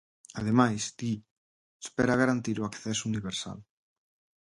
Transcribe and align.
Ademais, 0.39 0.81
di, 0.99 1.11
espera 1.85 2.19
garantir 2.21 2.57
o 2.59 2.67
acceso 2.69 3.03
universal. 3.11 3.59